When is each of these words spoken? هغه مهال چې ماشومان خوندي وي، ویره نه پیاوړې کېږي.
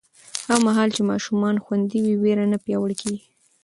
هغه 0.49 0.61
مهال 0.67 0.89
چې 0.95 1.01
ماشومان 1.11 1.55
خوندي 1.63 1.97
وي، 2.05 2.15
ویره 2.21 2.45
نه 2.51 2.57
پیاوړې 2.63 2.95
کېږي. 3.01 3.23